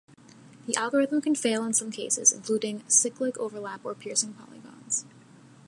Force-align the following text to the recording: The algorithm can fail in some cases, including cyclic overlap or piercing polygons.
The 0.65 0.75
algorithm 0.75 1.21
can 1.21 1.35
fail 1.35 1.63
in 1.63 1.73
some 1.73 1.91
cases, 1.91 2.31
including 2.31 2.81
cyclic 2.89 3.37
overlap 3.37 3.85
or 3.85 3.93
piercing 3.93 4.33
polygons. 4.33 5.05